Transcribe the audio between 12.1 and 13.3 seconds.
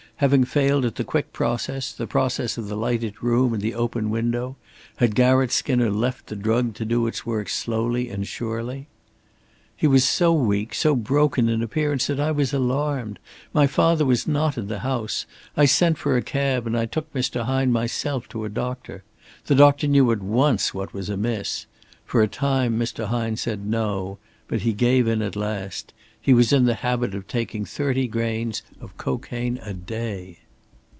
I was alarmed.